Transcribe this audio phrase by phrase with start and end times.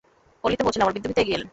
[0.41, 1.49] পল্লীতে পৌঁছলে আমরা বৃদ্ধ পিতা এগিয়ে এলেন।